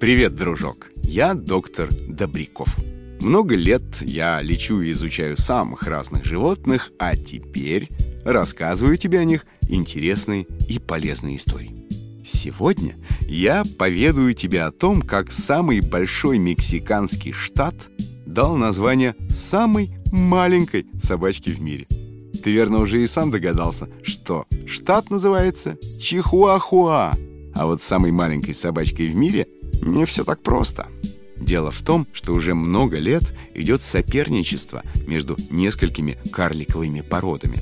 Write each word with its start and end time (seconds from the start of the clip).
Привет, 0.00 0.34
дружок! 0.34 0.88
Я 0.94 1.34
доктор 1.34 1.90
Добряков. 2.08 2.74
Много 3.20 3.54
лет 3.54 3.82
я 4.00 4.40
лечу 4.40 4.80
и 4.80 4.92
изучаю 4.92 5.36
самых 5.36 5.82
разных 5.82 6.24
животных, 6.24 6.90
а 6.98 7.14
теперь 7.14 7.86
рассказываю 8.24 8.96
тебе 8.96 9.18
о 9.18 9.24
них 9.24 9.44
интересные 9.68 10.46
и 10.70 10.78
полезные 10.78 11.36
истории. 11.36 11.76
Сегодня 12.24 12.94
я 13.28 13.62
поведаю 13.78 14.32
тебе 14.32 14.62
о 14.62 14.72
том, 14.72 15.02
как 15.02 15.30
самый 15.30 15.82
большой 15.82 16.38
мексиканский 16.38 17.32
штат 17.32 17.74
дал 18.24 18.56
название 18.56 19.14
самой 19.28 19.90
маленькой 20.12 20.86
собачке 21.02 21.50
в 21.50 21.60
мире. 21.60 21.86
Ты, 22.42 22.52
верно, 22.52 22.78
уже 22.78 23.02
и 23.02 23.06
сам 23.06 23.30
догадался, 23.30 23.86
что 24.02 24.46
штат 24.66 25.10
называется 25.10 25.76
Чихуахуа. 26.00 27.12
А 27.60 27.66
вот 27.66 27.82
самой 27.82 28.10
маленькой 28.10 28.54
собачкой 28.54 29.08
в 29.08 29.14
мире 29.14 29.46
не 29.82 30.06
все 30.06 30.24
так 30.24 30.42
просто. 30.42 30.86
Дело 31.36 31.70
в 31.70 31.82
том, 31.82 32.06
что 32.14 32.32
уже 32.32 32.54
много 32.54 32.96
лет 32.96 33.22
идет 33.54 33.82
соперничество 33.82 34.82
между 35.06 35.36
несколькими 35.50 36.16
карликовыми 36.32 37.02
породами. 37.02 37.58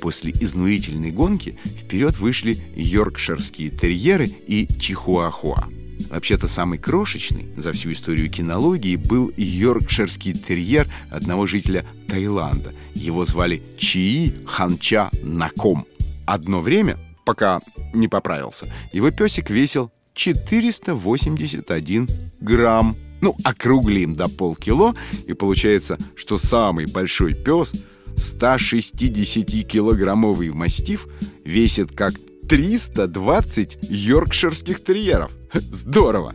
После 0.00 0.32
изнурительной 0.32 1.10
гонки 1.10 1.58
вперед 1.66 2.18
вышли 2.18 2.56
йоркширские 2.74 3.68
терьеры 3.68 4.24
и 4.24 4.66
чихуахуа. 4.80 5.68
Вообще-то 6.08 6.48
самый 6.48 6.78
крошечный 6.78 7.52
за 7.58 7.72
всю 7.72 7.92
историю 7.92 8.30
кинологии 8.30 8.96
был 8.96 9.30
йоркширский 9.36 10.32
терьер 10.32 10.90
одного 11.10 11.44
жителя 11.44 11.84
Таиланда. 12.08 12.72
Его 12.94 13.26
звали 13.26 13.62
Чии 13.76 14.32
Ханча 14.46 15.10
Наком. 15.22 15.84
Одно 16.24 16.62
время, 16.62 16.96
пока 17.24 17.58
не 17.92 18.08
поправился, 18.08 18.72
его 18.92 19.10
песик 19.10 19.50
весил 19.50 19.90
481 20.14 22.08
грамм. 22.40 22.94
Ну, 23.20 23.36
округлим 23.44 24.14
до 24.14 24.28
полкило, 24.28 24.94
и 25.28 25.32
получается, 25.32 25.96
что 26.16 26.38
самый 26.38 26.86
большой 26.86 27.34
пес, 27.34 27.72
160-килограммовый 28.16 30.52
мастиф, 30.52 31.06
весит 31.44 31.96
как 31.96 32.14
320 32.48 33.78
йоркширских 33.82 34.84
терьеров. 34.84 35.30
Здорово! 35.52 36.34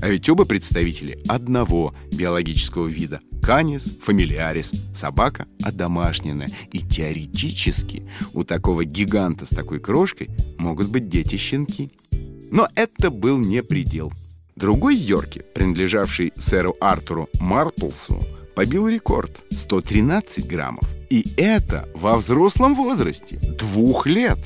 А 0.00 0.08
ведь 0.08 0.28
оба 0.30 0.46
представители 0.46 1.18
одного 1.28 1.94
биологического 2.12 2.86
вида– 2.86 3.20
канис, 3.42 3.98
фамилиарис, 4.02 4.72
собака 4.94 5.46
одомашненная. 5.62 6.48
И 6.72 6.78
теоретически 6.78 8.08
у 8.32 8.44
такого 8.44 8.84
гиганта 8.84 9.44
с 9.44 9.50
такой 9.50 9.78
крошкой 9.78 10.30
могут 10.56 10.88
быть 10.88 11.08
дети-щенки. 11.08 11.90
Но 12.50 12.68
это 12.74 13.10
был 13.10 13.38
не 13.38 13.62
предел. 13.62 14.12
Другой 14.56 14.96
Йорки, 14.96 15.44
принадлежавший 15.54 16.32
сэру 16.36 16.76
Артуру 16.80 17.28
Марплсу, 17.38 18.22
побил 18.54 18.88
рекорд– 18.88 19.42
113 19.50 20.46
граммов. 20.46 20.84
И 21.10 21.26
это 21.36 21.88
во 21.94 22.16
взрослом 22.16 22.74
возрасте– 22.74 23.38
двух 23.58 24.06
лет. 24.06 24.38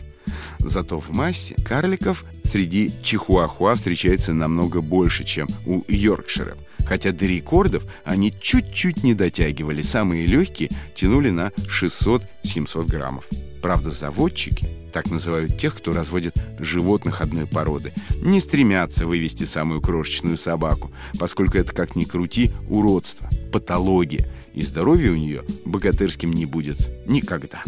Зато 0.58 0.98
в 0.98 1.10
массе 1.10 1.54
карликов 1.64 2.24
среди 2.54 2.88
чихуахуа 3.02 3.74
встречается 3.74 4.32
намного 4.32 4.80
больше, 4.80 5.24
чем 5.24 5.48
у 5.66 5.82
йоркширов. 5.88 6.56
Хотя 6.86 7.10
до 7.10 7.26
рекордов 7.26 7.82
они 8.04 8.32
чуть-чуть 8.40 9.02
не 9.02 9.12
дотягивали. 9.12 9.82
Самые 9.82 10.26
легкие 10.26 10.70
тянули 10.94 11.30
на 11.30 11.48
600-700 11.82 12.86
граммов. 12.86 13.26
Правда, 13.60 13.90
заводчики, 13.90 14.68
так 14.92 15.10
называют 15.10 15.58
тех, 15.58 15.74
кто 15.74 15.92
разводит 15.92 16.36
животных 16.60 17.22
одной 17.22 17.48
породы, 17.48 17.92
не 18.22 18.40
стремятся 18.40 19.04
вывести 19.04 19.42
самую 19.42 19.80
крошечную 19.80 20.36
собаку, 20.36 20.92
поскольку 21.18 21.58
это, 21.58 21.72
как 21.72 21.96
ни 21.96 22.04
крути, 22.04 22.52
уродство, 22.68 23.28
патология, 23.50 24.24
и 24.52 24.62
здоровье 24.62 25.10
у 25.10 25.16
нее 25.16 25.42
богатырским 25.64 26.30
не 26.30 26.46
будет 26.46 26.78
никогда. 27.08 27.64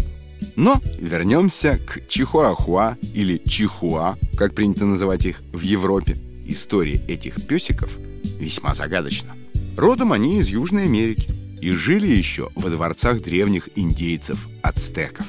Но 0.57 0.81
вернемся 0.99 1.79
к 1.79 2.07
Чихуахуа 2.09 2.97
или 3.15 3.41
Чихуа, 3.47 4.17
как 4.37 4.55
принято 4.55 4.87
называть 4.87 5.27
их 5.27 5.43
в 5.53 5.61
Европе. 5.61 6.17
История 6.47 7.01
этих 7.09 7.47
песиков 7.47 7.91
весьма 8.39 8.75
загадочна. 8.75 9.37
Родом 9.77 10.13
они 10.13 10.39
из 10.39 10.49
Южной 10.49 10.85
Америки 10.85 11.29
и 11.61 11.71
жили 11.71 12.07
еще 12.07 12.51
во 12.55 12.71
дворцах 12.71 13.23
древних 13.23 13.69
индейцев, 13.77 14.47
ацтеков. 14.63 15.27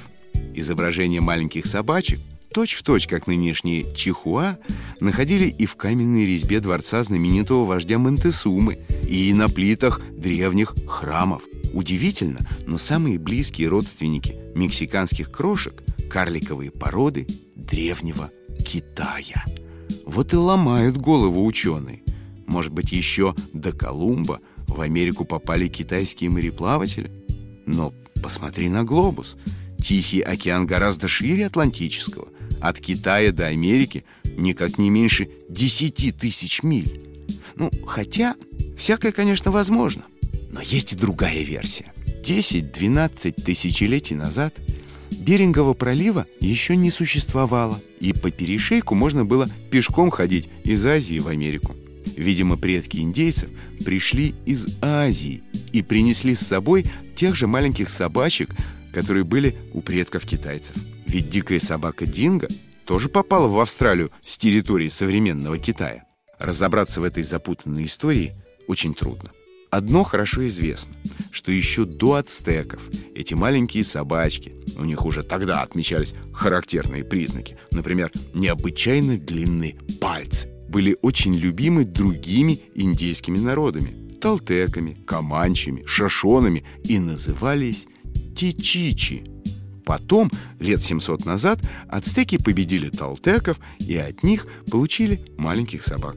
Изображения 0.53 1.21
маленьких 1.21 1.65
собачек, 1.65 2.19
точь-в-точь, 2.53 3.03
точь, 3.03 3.07
как 3.07 3.27
нынешние 3.27 3.83
Чихуа, 3.95 4.57
находили 4.99 5.47
и 5.47 5.65
в 5.65 5.75
каменной 5.75 6.25
резьбе 6.25 6.59
дворца 6.59 7.03
знаменитого 7.03 7.65
вождя 7.65 7.97
Монтесумы, 7.97 8.77
и 9.07 9.33
на 9.33 9.47
плитах 9.47 10.01
древних 10.11 10.75
храмов. 10.87 11.43
Удивительно, 11.73 12.39
но 12.65 12.77
самые 12.77 13.19
близкие 13.19 13.67
родственники 13.67 14.35
мексиканских 14.55 15.31
крошек– 15.31 15.83
карликовые 16.09 16.71
породы 16.71 17.27
древнего 17.55 18.31
Китая. 18.65 19.43
Вот 20.05 20.33
и 20.33 20.37
ломают 20.37 20.97
голову 20.97 21.45
ученые. 21.45 22.01
Может 22.47 22.71
быть, 22.71 22.91
еще 22.91 23.35
до 23.53 23.71
Колумба 23.71 24.39
в 24.67 24.81
Америку 24.81 25.25
попали 25.25 25.67
китайские 25.67 26.29
мореплаватели? 26.29 27.11
Но 27.65 27.93
посмотри 28.23 28.69
на 28.69 28.83
глобус. 28.83 29.35
Тихий 29.77 30.21
океан 30.21 30.65
гораздо 30.65 31.07
шире 31.07 31.45
Атлантического. 31.45 32.29
От 32.61 32.79
Китая 32.79 33.31
до 33.31 33.47
Америки 33.47 34.05
никак 34.37 34.77
не 34.77 34.89
меньше 34.89 35.29
10 35.49 36.17
тысяч 36.17 36.63
миль. 36.63 37.01
Ну, 37.55 37.69
хотя, 37.85 38.35
всякое, 38.77 39.11
конечно, 39.11 39.51
возможно. 39.51 40.03
Но 40.57 40.63
есть 40.63 40.93
и 40.93 40.95
другая 40.95 41.43
версия. 41.43 41.93
10-12 42.23 43.43
тысячелетий 43.43 44.15
назад 44.15 44.55
Берингового 45.11 45.75
пролива 45.75 46.25
еще 46.39 46.75
не 46.75 46.89
существовало, 46.89 47.79
и 47.99 48.11
по 48.11 48.31
перешейку 48.31 48.95
можно 48.95 49.23
было 49.23 49.47
пешком 49.69 50.09
ходить 50.09 50.49
из 50.63 50.83
Азии 50.83 51.19
в 51.19 51.27
Америку. 51.27 51.75
Видимо, 52.17 52.57
предки 52.57 52.97
индейцев 52.97 53.49
пришли 53.85 54.33
из 54.47 54.79
Азии 54.81 55.43
и 55.73 55.83
принесли 55.83 56.33
с 56.33 56.39
собой 56.39 56.85
тех 57.15 57.35
же 57.35 57.45
маленьких 57.45 57.91
собачек, 57.91 58.49
которые 58.91 59.25
были 59.25 59.55
у 59.73 59.81
предков 59.81 60.25
китайцев. 60.25 60.75
Ведь 61.05 61.29
дикая 61.29 61.59
собака 61.59 62.07
Динго 62.07 62.47
тоже 62.87 63.09
попала 63.09 63.47
в 63.47 63.59
Австралию 63.59 64.09
с 64.21 64.39
территории 64.39 64.87
современного 64.87 65.59
Китая. 65.59 66.03
Разобраться 66.39 66.99
в 66.99 67.03
этой 67.03 67.21
запутанной 67.21 67.85
истории 67.85 68.31
очень 68.67 68.95
трудно. 68.95 69.29
Одно 69.69 70.03
хорошо 70.03 70.47
известно, 70.47 70.93
что 71.31 71.51
еще 71.51 71.85
до 71.85 72.15
ацтеков 72.15 72.81
эти 73.13 73.33
маленькие 73.33 73.83
собачки, 73.83 74.53
у 74.77 74.85
них 74.85 75.05
уже 75.05 75.23
тогда 75.23 75.61
отмечались 75.61 76.13
характерные 76.31 77.03
признаки, 77.03 77.57
например, 77.71 78.11
необычайно 78.33 79.17
длинные 79.17 79.75
пальцы, 79.99 80.49
были 80.69 80.97
очень 81.01 81.35
любимы 81.35 81.83
другими 81.83 82.59
индейскими 82.75 83.37
народами– 83.37 83.93
талтеками, 84.19 84.97
команчами, 85.05 85.83
шашонами 85.85 86.65
и 86.83 86.99
назывались 86.99 87.87
тичичи. 88.35 89.23
Потом, 89.85 90.29
лет 90.59 90.83
700 90.83 91.25
назад, 91.25 91.59
ацтеки 91.87 92.37
победили 92.37 92.89
талтеков 92.89 93.59
и 93.79 93.95
от 93.95 94.23
них 94.23 94.47
получили 94.69 95.19
маленьких 95.37 95.83
собак. 95.83 96.15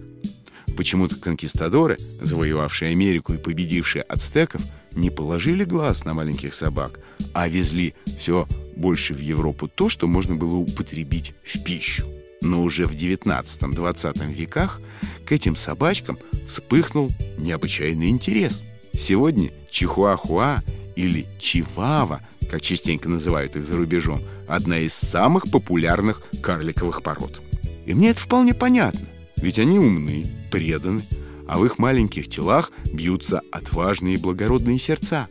Почему-то 0.81 1.17
конкистадоры, 1.17 1.99
завоевавшие 1.99 2.93
Америку 2.93 3.35
и 3.35 3.37
победившие 3.37 4.01
ацтеков, 4.01 4.63
не 4.93 5.11
положили 5.11 5.65
глаз 5.65 6.07
на 6.07 6.15
маленьких 6.15 6.55
собак, 6.55 7.01
а 7.35 7.49
везли 7.49 7.93
все 8.19 8.47
больше 8.77 9.13
в 9.13 9.19
Европу 9.19 9.69
то, 9.69 9.91
что 9.91 10.07
можно 10.07 10.37
было 10.37 10.55
употребить 10.55 11.35
в 11.45 11.63
пищу. 11.63 12.07
Но 12.41 12.63
уже 12.63 12.87
в 12.87 12.93
19-20 12.93 14.33
веках 14.33 14.81
к 15.27 15.33
этим 15.33 15.55
собачкам 15.55 16.19
вспыхнул 16.49 17.11
необычайный 17.37 18.09
интерес. 18.09 18.63
Сегодня 18.95 19.51
чихуахуа 19.69 20.63
или 20.97 21.27
чивава, 21.39 22.23
как 22.51 22.63
частенько 22.63 23.11
называют 23.11 23.55
их 23.55 23.67
за 23.67 23.77
рубежом, 23.77 24.23
одна 24.49 24.79
из 24.79 24.95
самых 24.95 25.51
популярных 25.51 26.23
карликовых 26.43 27.03
пород. 27.03 27.43
И 27.85 27.93
мне 27.93 28.09
это 28.09 28.21
вполне 28.21 28.55
понятно, 28.55 29.07
ведь 29.43 29.59
они 29.59 29.79
умны, 29.79 30.27
преданы, 30.51 31.03
а 31.47 31.59
в 31.59 31.65
их 31.65 31.79
маленьких 31.79 32.29
телах 32.29 32.71
бьются 32.93 33.43
отважные 33.51 34.15
и 34.15 34.21
благородные 34.21 34.79
сердца. 34.79 35.29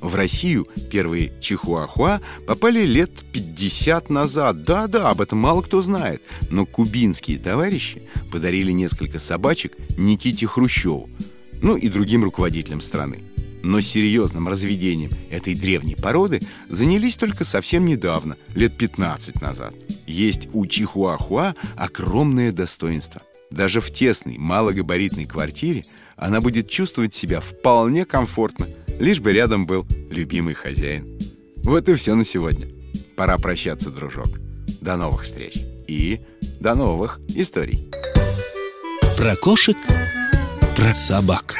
В 0.00 0.14
Россию 0.14 0.66
первые 0.90 1.32
чихуахуа 1.40 2.20
попали 2.46 2.86
лет 2.86 3.10
50 3.32 4.08
назад. 4.08 4.62
Да-да, 4.62 5.10
об 5.10 5.20
этом 5.20 5.38
мало 5.38 5.60
кто 5.62 5.82
знает. 5.82 6.22
Но 6.50 6.64
кубинские 6.64 7.38
товарищи 7.38 8.02
подарили 8.30 8.72
несколько 8.72 9.18
собачек 9.18 9.76
Никите 9.98 10.46
Хрущеву, 10.46 11.08
ну 11.60 11.76
и 11.76 11.88
другим 11.88 12.24
руководителям 12.24 12.80
страны. 12.80 13.22
Но 13.62 13.80
серьезным 13.80 14.48
разведением 14.48 15.10
этой 15.30 15.54
древней 15.54 15.96
породы 15.96 16.40
занялись 16.68 17.16
только 17.16 17.44
совсем 17.44 17.84
недавно, 17.84 18.36
лет 18.54 18.76
15 18.78 19.42
назад. 19.42 19.74
Есть 20.06 20.48
у 20.54 20.64
Чихуахуа 20.64 21.54
огромное 21.76 22.52
достоинство. 22.52 23.20
Даже 23.50 23.80
в 23.80 23.90
тесной, 23.90 24.38
малогабаритной 24.38 25.26
квартире 25.26 25.82
она 26.16 26.40
будет 26.40 26.68
чувствовать 26.68 27.14
себя 27.14 27.40
вполне 27.40 28.04
комфортно, 28.04 28.66
лишь 29.00 29.20
бы 29.20 29.32
рядом 29.32 29.66
был 29.66 29.86
любимый 30.08 30.54
хозяин. 30.54 31.06
Вот 31.64 31.88
и 31.88 31.94
все 31.94 32.14
на 32.14 32.24
сегодня. 32.24 32.68
Пора 33.16 33.36
прощаться, 33.38 33.90
дружок. 33.90 34.28
До 34.80 34.96
новых 34.96 35.24
встреч 35.24 35.54
и 35.86 36.20
до 36.60 36.74
новых 36.74 37.20
историй. 37.34 37.90
Про 39.18 39.36
кошек, 39.36 39.76
про 40.76 40.94
собак. 40.94 41.59